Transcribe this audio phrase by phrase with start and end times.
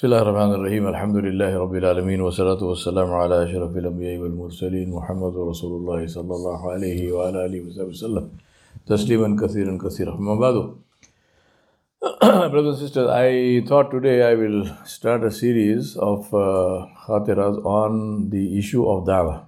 [0.00, 5.34] بسم الله الرحمن الرحيم الحمد لله رب العالمين والصلاة والسلام على أشرف الأنبياء والمرسلين محمد
[5.50, 8.24] رسول الله صلى الله عليه وعلى آله وصحبه وسلم
[8.86, 10.56] تسليما كثيرا كثيرا أما بعد
[12.52, 18.30] Brothers and sisters, I thought today I will start a series of uh, khatiras on
[18.30, 19.44] the issue of da'wah,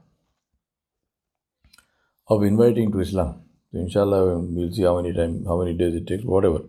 [2.28, 3.40] of inviting to Islam.
[3.72, 6.60] So inshallah, we'll see how many time, how many days it takes, whatever.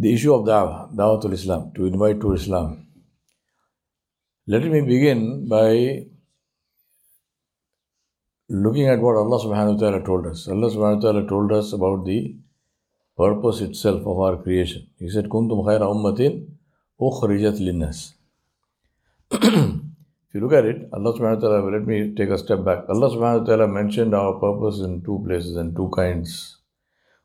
[0.00, 2.86] The issue of da'wah, da'watul Islam, to invite to Islam.
[4.46, 6.06] Let me begin by
[8.48, 10.48] looking at what Allah subhanahu wa ta'ala told us.
[10.48, 12.34] Allah subhanahu wa ta'ala told us about the
[13.14, 14.86] purpose itself of our creation.
[14.98, 16.48] He said, Kuntum khaira ummatin
[16.98, 18.14] ukhrijat linnas.
[19.32, 22.88] if you look at it, Allah subhanahu wa ta'ala, let me take a step back.
[22.88, 26.59] Allah subhanahu wa ta'ala mentioned our purpose in two places and two kinds.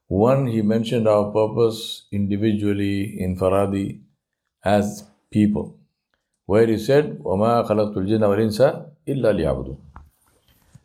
[0.08, 4.00] One, He mentioned our purpose individually in Faradi
[4.64, 5.78] as people,
[6.46, 9.78] where He said, وَمَا خَلَقْتُ الْجِنَّ وَالْإِنسَ إِلَّا لِيَعْبُدُونَ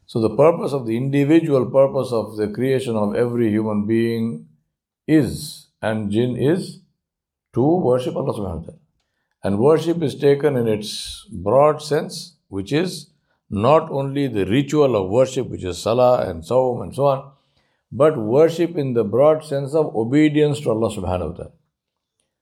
[0.05, 4.47] So the purpose of the individual purpose of the creation of every human being
[5.07, 6.81] is, and jinn is,
[7.53, 8.79] to worship Allah subhanahu wa ta'ala.
[9.43, 13.11] And worship is taken in its broad sense, which is
[13.49, 17.31] not only the ritual of worship, which is salah and saum and so on,
[17.92, 21.52] but worship in the broad sense of obedience to Allah subhanahu wa ta'ala.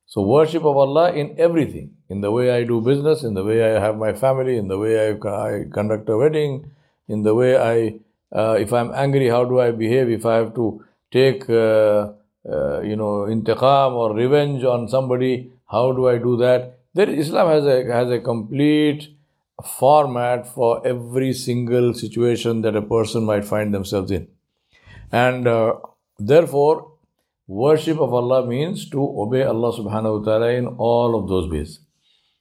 [0.07, 3.63] So worship of Allah in everything, in the way I do business, in the way
[3.65, 6.71] I have my family, in the way I, I conduct a wedding,
[7.09, 8.01] in the way I,
[8.35, 10.09] uh, if I'm angry, how do I behave?
[10.09, 12.13] If I have to take, uh,
[12.49, 16.79] uh, you know, intiqam or revenge on somebody, how do I do that?
[16.95, 19.09] There, Islam has a has a complete
[19.79, 24.29] format for every single situation that a person might find themselves in.
[25.13, 25.75] And uh,
[26.19, 26.93] therefore,
[27.47, 31.81] worship of Allah means to obey Allah subhanahu wa ta'ala in all of those ways.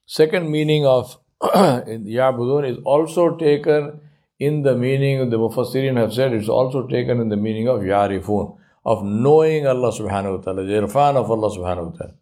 [0.05, 4.01] Second meaning of Ya'budun is also taken
[4.39, 8.57] in the meaning, the Mufassirin have said, it's also taken in the meaning of Ya'rifun,
[8.85, 12.13] of knowing Allah subhanahu wa ta'ala, the irfan of Allah subhanahu wa ta'ala.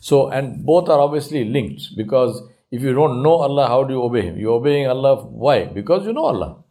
[0.00, 4.02] So, and both are obviously linked because if you don't know Allah, how do you
[4.02, 4.38] obey Him?
[4.38, 5.64] You're obeying Allah, why?
[5.64, 6.63] Because you know Allah.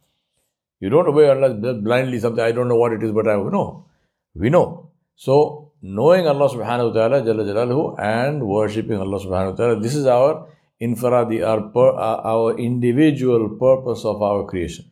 [0.83, 3.85] You don't obey Allah blindly, something, I don't know what it is, but I know.
[4.33, 4.91] We know.
[5.15, 9.95] So, knowing Allah subhanahu wa ta'ala, Jalla Jalaluhu, and worshipping Allah subhanahu wa ta'ala, this
[9.95, 10.47] is our
[10.81, 14.85] infradi, our, per, our individual purpose of our creation.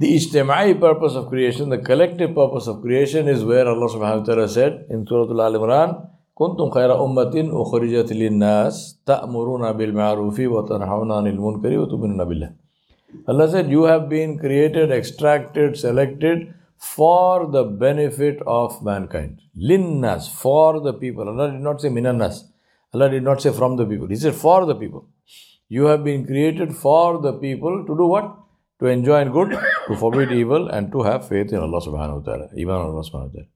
[0.00, 4.24] The ijtimai purpose of creation, the collective purpose of creation is where Allah subhanahu wa
[4.24, 11.78] ta'ala said in Surah Al-Imran, كنتم خير أمة أخرجت للناس تأمرون بالمعروف وتنهون عن المنكر
[11.78, 12.61] وتؤمنون بالله
[13.27, 19.41] Allah said, You have been created, extracted, selected for the benefit of mankind.
[19.57, 21.29] Linnas, for the people.
[21.29, 22.43] Allah did not say minannas.
[22.93, 24.07] Allah did not say from the people.
[24.07, 25.07] He said for the people.
[25.69, 28.35] You have been created for the people to do what?
[28.79, 29.51] To enjoy good,
[29.87, 32.49] to forbid evil, and to have faith in Allah subhanahu wa ta'ala.
[32.57, 33.47] Iman Allah subhanahu wa ta'ala.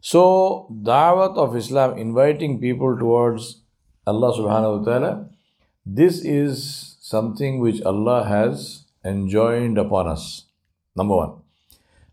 [0.00, 3.62] So, da'wat of Islam, inviting people towards
[4.06, 5.28] Allah subhanahu wa ta'ala,
[5.86, 10.45] this is something which Allah has enjoined upon us.
[10.95, 11.33] Number one.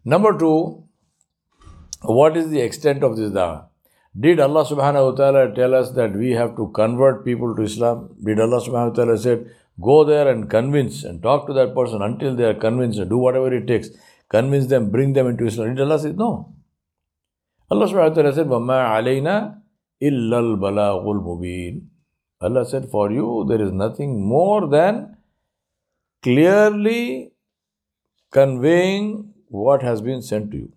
[0.04, 0.84] Number two,
[2.02, 3.66] what is the extent of this da'wah?
[4.18, 8.14] Did Allah subhanahu wa ta'ala tell us that we have to convert people to Islam?
[8.22, 9.50] Did Allah subhanahu wa ta'ala said,
[9.80, 13.18] go there and convince and talk to that person until they are convinced and do
[13.18, 13.88] whatever it takes.
[14.28, 15.74] Convince them, bring them into Islam.
[15.74, 16.54] Did Allah say no?
[17.70, 19.60] Allah subhanahu wa ta'ala said, وَمَا عَلَيْنَا
[20.02, 21.82] إِلَّا الْبَلَاغُ الْمُبِينَ
[22.41, 25.17] Allah said, For you, there is nothing more than
[26.23, 27.31] clearly
[28.31, 30.71] conveying what has been sent to you.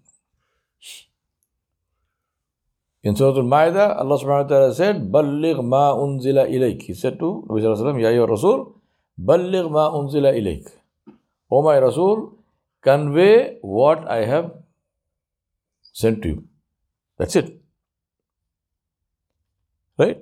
[3.05, 6.83] In Surah Al-Ma'idah, Allah subhanahu wa ta'ala said, Balligh ma unzila ilayk.
[6.83, 8.81] He said to Nabi sallallahu alayhi wa sallam, Rasul,
[9.21, 10.71] Balligh ma unzila ilayk.
[11.51, 12.39] O my Rasul,
[12.81, 14.53] convey what I have
[15.93, 16.45] sent to you.
[17.19, 17.61] That's it.
[19.99, 20.19] Right?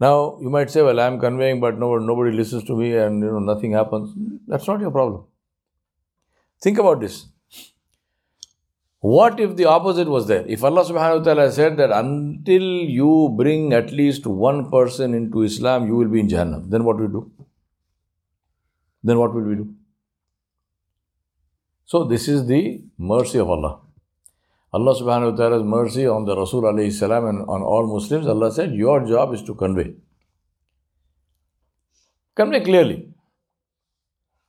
[0.00, 3.30] Now you might say, well, I'm conveying, but no, nobody listens to me, and you
[3.30, 4.12] know nothing happens.
[4.46, 5.24] That's not your problem.
[6.60, 7.26] Think about this.
[9.00, 10.44] What if the opposite was there?
[10.46, 15.42] If Allah subhanahu wa ta'ala said that until you bring at least one person into
[15.42, 17.30] Islam, you will be in Jahannam, then what will we do?
[19.02, 19.74] Then what will we do?
[21.84, 23.83] So this is the mercy of Allah.
[24.76, 28.50] Allah subhanahu wa ta'ala's mercy on the Rasul alayhi salam and on all Muslims, Allah
[28.50, 29.94] said, Your job is to convey.
[32.34, 33.08] Convey clearly.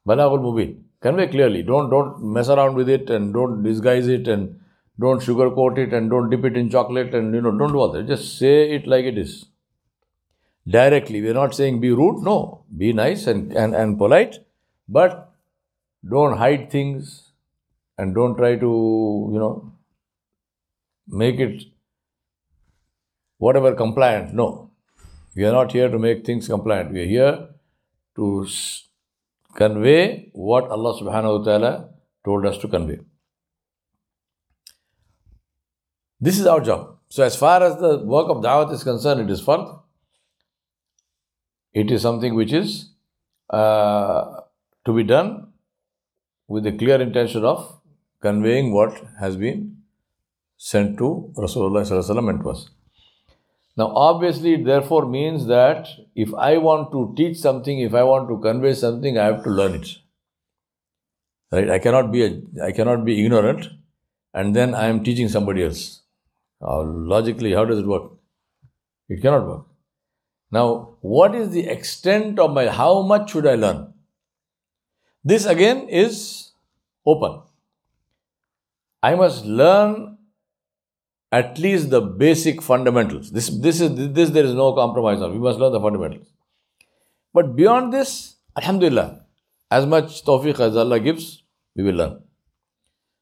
[0.07, 0.81] Balagul Mubin.
[0.99, 1.61] Convey clearly.
[1.61, 4.59] Don't don't mess around with it and don't disguise it and
[4.99, 7.91] don't sugarcoat it and don't dip it in chocolate and you know, don't do all
[7.91, 8.07] that.
[8.07, 9.45] Just say it like it is.
[10.67, 11.21] Directly.
[11.21, 12.63] We're not saying be rude, no.
[12.75, 14.37] Be nice and, and, and polite,
[14.89, 15.31] but
[16.09, 17.31] don't hide things
[17.99, 19.71] and don't try to, you know,
[21.07, 21.63] make it
[23.37, 24.33] whatever compliant.
[24.33, 24.71] No.
[25.35, 26.91] We are not here to make things compliant.
[26.91, 27.47] We are here
[28.15, 28.47] to
[29.55, 31.89] convey what Allah subhanahu wa ta'ala
[32.23, 32.99] told us to convey.
[36.19, 36.97] This is our job.
[37.09, 39.79] So, as far as the work of Dawat is concerned, it is fard.
[41.73, 42.89] It is something which is
[43.49, 44.41] uh,
[44.85, 45.53] to be done
[46.47, 47.81] with the clear intention of
[48.21, 49.77] conveying what has been
[50.57, 52.69] sent to Rasulullah and us.
[53.77, 58.29] Now, obviously, it therefore means that if I want to teach something, if I want
[58.29, 59.87] to convey something, I have to learn it.
[61.51, 61.69] Right?
[61.69, 63.67] I cannot be a, I cannot be ignorant,
[64.33, 66.01] and then I am teaching somebody else.
[66.61, 68.11] Logically, how does it work?
[69.09, 69.65] It cannot work.
[70.51, 73.93] Now, what is the extent of my, how much should I learn?
[75.23, 76.51] This again is
[77.05, 77.41] open.
[79.03, 80.17] I must learn
[81.31, 83.31] at least the basic fundamentals.
[83.31, 85.31] This, this is this there is no compromise on.
[85.31, 86.27] We must learn the fundamentals.
[87.33, 89.25] But beyond this, Alhamdulillah,
[89.71, 91.43] as much tawfiq as Allah gives,
[91.75, 92.21] we will learn.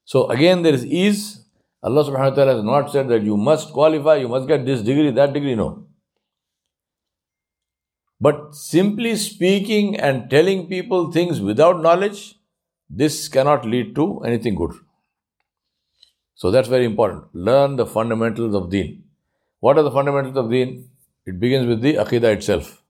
[0.05, 1.43] So again, there is ease
[1.83, 4.81] Allah subhanahu wa ta'ala has not said that you must qualify, you must get this
[4.81, 5.85] degree, that degree, no.
[8.21, 12.35] But simply speaking and telling people things without knowledge,
[12.89, 14.71] this cannot lead to anything good.
[16.35, 17.23] So that's very important.
[17.33, 19.03] Learn the fundamentals of deen.
[19.59, 20.89] What are the fundamentals of deen?
[21.25, 22.81] It begins with the aqidah itself.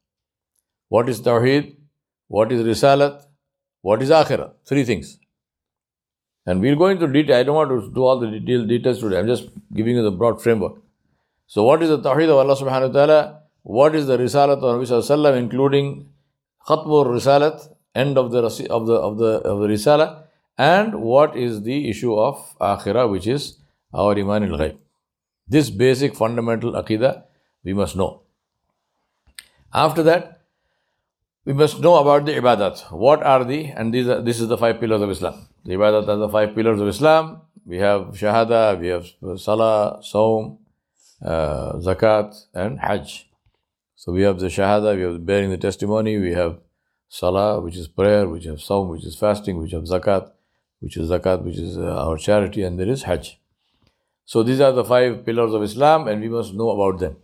[0.90, 1.76] What is tawheed?
[2.28, 3.26] What is risalat?
[3.82, 4.54] What is akhirah?
[4.66, 5.20] Three things.
[6.46, 7.38] And we'll go into detail.
[7.38, 9.20] I don't want to do all the detail, details today.
[9.20, 10.82] I'm just giving you the broad framework.
[11.48, 13.42] So, what is the Tawheed of Allah subhanahu wa ta'ala?
[13.62, 16.10] What is the Risalat of Nabi sallallahu including
[16.68, 20.23] Khatmur Risalat, end of the, of the, of the, of the Risala,
[20.58, 23.58] and what is the issue of Akhirah, which is
[23.94, 24.78] our Iman al Ghaib.
[25.48, 27.24] This basic fundamental Aqidah
[27.64, 28.22] we must know.
[29.74, 30.42] After that,
[31.46, 32.92] we must know about the ibadat.
[32.92, 35.48] What are the, and these are, this is the five pillars of Islam.
[35.66, 37.42] The ibadat are the five pillars of Islam.
[37.66, 39.08] We have shahada, we have
[39.40, 40.60] salah, saum,
[41.22, 43.30] uh, zakat, and hajj.
[43.96, 46.60] So we have the shahada, we have bearing the testimony, we have
[47.10, 50.32] salah, which is prayer, which have saum, which is fasting, which have zakat,
[50.84, 53.40] which is zakat, which is uh, our charity, and there is hajj.
[54.26, 57.16] So these are the five pillars of Islam, and we must know about them.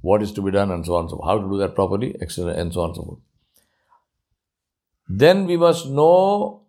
[0.00, 1.28] What is to be done, and so on and so forth.
[1.28, 3.18] How to do that properly, excellent, and so on and so forth.
[5.22, 6.62] Then we must know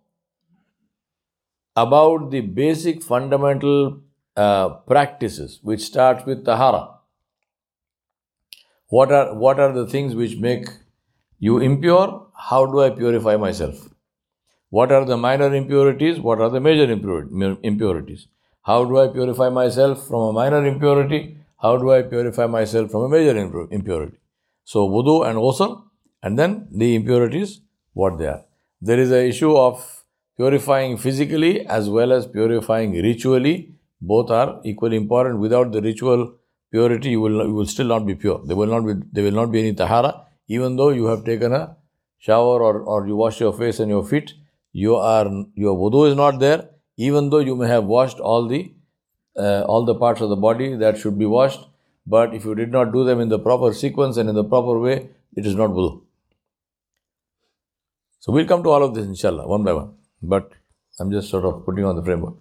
[1.75, 4.01] about the basic fundamental
[4.35, 6.89] uh, practices, which starts with tahara.
[8.87, 10.67] What are what are the things which make
[11.39, 12.27] you impure?
[12.49, 13.90] How do I purify myself?
[14.71, 16.19] What are the minor impurities?
[16.19, 18.27] What are the major impurities?
[18.63, 21.37] How do I purify myself from a minor impurity?
[21.61, 24.17] How do I purify myself from a major impurity?
[24.63, 25.83] So wudu and ghusl,
[26.23, 27.59] and then the impurities
[27.93, 28.45] what they are.
[28.79, 30.05] There is an issue of
[30.37, 33.75] purifying physically as well as purifying ritually.
[33.99, 35.39] Both are equally important.
[35.39, 36.35] Without the ritual
[36.71, 38.41] purity, you will, you will still not be pure.
[38.45, 40.27] There will not be, there will not be any tahara.
[40.47, 41.75] Even though you have taken a
[42.19, 44.33] shower or, or you wash your face and your feet,
[44.71, 45.25] you are,
[45.55, 46.69] your wudu is not there.
[46.97, 48.73] Even though you may have washed all the,
[49.37, 51.61] uh, all the parts of the body that should be washed,
[52.05, 54.79] but if you did not do them in the proper sequence and in the proper
[54.79, 56.01] way, it is not wudu.
[58.19, 59.93] So we'll come to all of this inshallah, one by one.
[60.21, 60.51] But
[60.99, 62.35] I'm just sort of putting on the framework.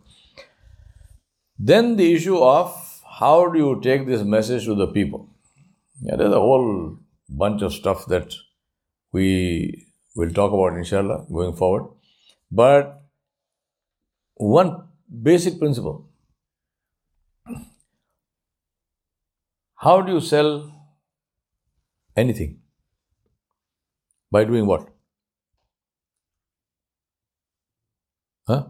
[1.59, 5.29] Then the issue of how do you take this message to the people?
[6.03, 8.35] Yeah, there's a whole bunch of stuff that
[9.13, 11.85] we will talk about inshallah going forward.
[12.51, 13.03] But
[14.35, 14.89] one
[15.23, 16.11] basic principle
[19.85, 20.51] how do you sell
[22.15, 22.59] anything?
[24.31, 24.89] By doing what?
[28.47, 28.67] Huh?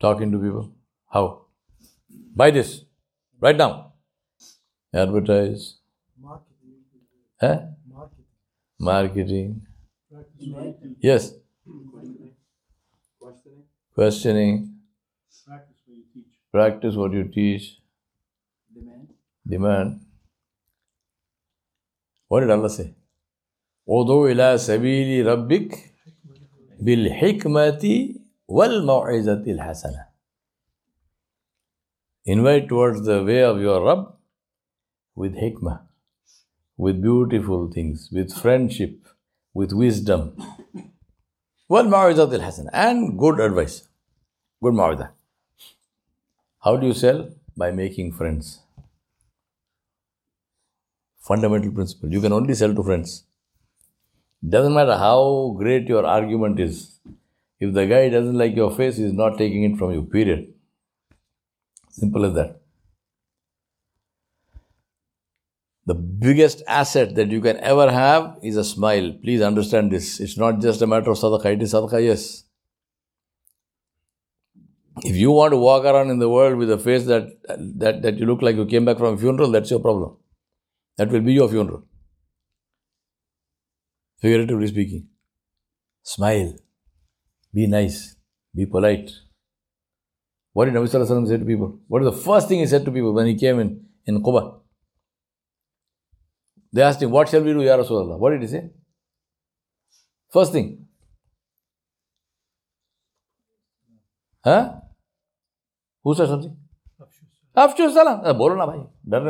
[0.00, 0.72] Talking to people.
[1.12, 1.46] How?
[2.36, 2.84] Buy this.
[3.40, 3.92] Right now.
[4.94, 5.78] Advertise.
[6.20, 6.76] Marketing.
[7.40, 7.60] Huh?
[7.88, 8.24] Marketing.
[8.78, 9.66] Marketing.
[11.00, 11.34] Yes.
[11.64, 12.34] Questioning.
[13.94, 14.74] Questioning.
[15.46, 16.24] Practice what you teach.
[16.52, 17.80] Practice what you teach.
[18.74, 19.08] Demand.
[19.46, 20.00] Demand.
[22.28, 22.94] What did Allah say?
[23.88, 25.74] Udu ila sabili rabbik
[26.82, 30.06] bil hikmati wal maw'izatil hasana.
[32.24, 34.14] Invite towards the way of your Rabb
[35.16, 35.80] with hikmah,
[36.76, 39.04] with beautiful things, with friendship,
[39.52, 40.36] with wisdom.
[41.72, 43.74] Well, ma'widat al hasan and good advice.
[44.60, 45.10] Good ma'widah.
[46.64, 47.28] How do you sell?
[47.56, 48.58] By making friends.
[51.28, 52.10] Fundamental principle.
[52.10, 53.24] You can only sell to friends.
[54.54, 56.98] Doesn't matter how great your argument is.
[57.60, 60.02] If the guy doesn't like your face, he's not taking it from you.
[60.02, 60.52] Period.
[61.90, 62.60] Simple as that.
[65.90, 69.12] The biggest asset that you can ever have is a smile.
[69.24, 70.20] Please understand this.
[70.20, 71.54] It's not just a matter of sadaqah.
[71.54, 72.44] It is sadaqah, yes.
[75.02, 77.24] If you want to walk around in the world with a face that,
[77.80, 80.16] that, that you look like you came back from a funeral, that's your problem.
[80.96, 81.82] That will be your funeral.
[84.22, 85.08] Figuratively speaking.
[86.04, 86.54] Smile.
[87.52, 88.14] Be nice.
[88.54, 89.10] Be polite.
[90.52, 91.80] What did Nabi Sallallahu Alaihi Wasallam say to people?
[91.88, 94.60] What is the first thing he said to people when he came in, in Quba?
[96.72, 98.18] They asked him, What shall we do, Ya Rasulullah?
[98.18, 98.70] What did he say?
[100.32, 100.86] First thing.
[104.44, 104.74] Huh?
[106.04, 106.56] Who said something?
[107.56, 108.22] Afshus salaam.
[108.24, 108.86] Eh, bolo na bhai.
[109.08, 109.22] Dar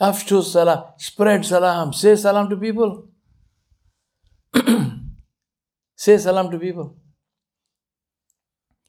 [0.00, 0.84] Afshus salam.
[0.98, 1.92] Spread salam.
[1.92, 3.08] Say salam to people.
[5.96, 6.96] Say salam to people.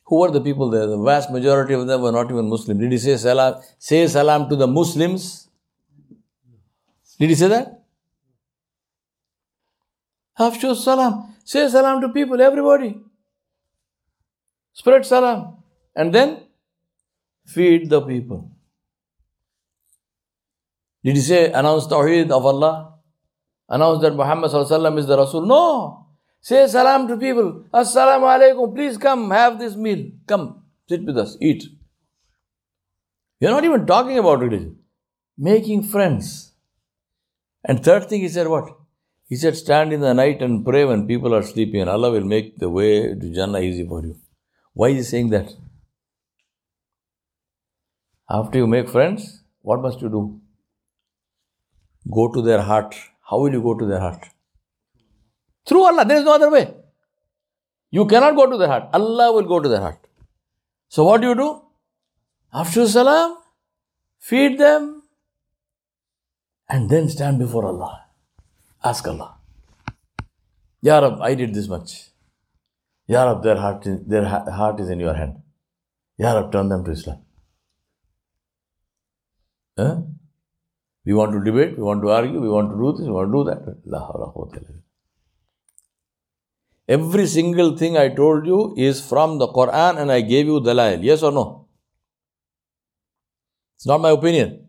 [0.07, 0.85] Who were the people there?
[0.87, 2.79] The vast majority of them were not even Muslim.
[2.79, 3.61] Did he say salam?
[3.79, 5.44] Say salam to the Muslims.
[7.19, 7.83] Did he say that?
[10.39, 11.35] Afshu salam.
[11.43, 12.99] Say salam to people, everybody.
[14.73, 15.57] Spread salam.
[15.95, 16.43] And then
[17.45, 18.51] feed the people.
[21.03, 22.95] Did he say announce Tawheed of Allah?
[23.69, 25.45] Announce that Muhammad is the Rasul?
[25.45, 26.07] No.
[26.41, 27.63] Say salam to people.
[27.73, 28.75] Assalamu alaikum.
[28.75, 30.11] Please come have this meal.
[30.27, 31.63] Come, sit with us, eat.
[33.39, 34.77] You're not even talking about religion.
[35.37, 36.54] Making friends.
[37.67, 38.65] And third thing he said what?
[39.27, 42.29] He said stand in the night and pray when people are sleeping and Allah will
[42.33, 44.15] make the way to Jannah easy for you.
[44.73, 45.51] Why is he saying that?
[48.29, 50.39] After you make friends, what must you do?
[52.13, 52.95] Go to their heart.
[53.29, 54.29] How will you go to their heart?
[55.67, 56.05] Through Allah.
[56.05, 56.73] There is no other way.
[57.89, 58.89] You cannot go to their heart.
[58.93, 59.99] Allah will go to their heart.
[60.89, 61.61] So what do you do?
[62.53, 63.37] After salam,
[64.19, 65.01] feed them,
[66.69, 68.05] and then stand before Allah.
[68.83, 69.37] Ask Allah.
[70.81, 72.09] Ya Rab, I did this much.
[73.07, 75.41] Ya Rab, their heart, is, their heart is in your hand.
[76.17, 77.19] Ya Rab, turn them to Islam.
[79.77, 80.01] Huh?
[81.05, 83.31] We want to debate, we want to argue, we want to do this, we want
[83.31, 83.61] to do that.
[86.87, 90.73] Every single thing I told you is from the Quran and I gave you the
[90.73, 91.03] dalail.
[91.03, 91.67] Yes or no?
[93.75, 94.64] It's not my opinion.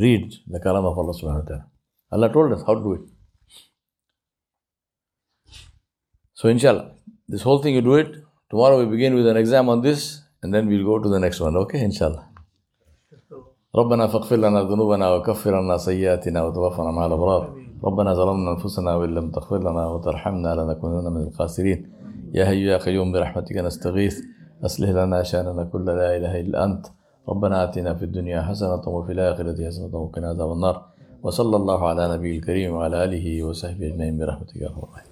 [0.00, 1.66] Read the kalam of Allah subhanahu wa ta'ala.
[2.12, 3.00] Allah told us how to do it.
[6.34, 6.92] So inshallah,
[7.28, 8.16] this whole thing you do it.
[8.50, 11.40] Tomorrow we begin with an exam on this and then we'll go to the next
[11.40, 11.56] one.
[11.56, 12.28] Okay, inshallah.
[13.74, 19.30] ربنا فاغفر لنا ذنوبنا وكفر عنا سيئاتنا وتوفنا مع الابرار ربنا ظلمنا انفسنا وان لم
[19.30, 21.92] تغفر لنا وترحمنا لنكونن من الخاسرين
[22.34, 24.20] يا هي يا قيوم برحمتك نستغيث
[24.64, 26.86] اصلح لنا شاننا كل لا اله الا انت
[27.28, 30.86] ربنا آتنا في الدنيا حسنة وفي الآخرة حسنة وقنا عذاب النار.
[31.22, 35.11] وصلى الله على نبي الكريم وعلى آله وصحبه أجمعين برحمتك يا أرحم الراحمين.